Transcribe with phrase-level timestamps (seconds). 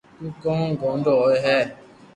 [0.17, 1.57] تو ڪون گوڌو ھوئي ھي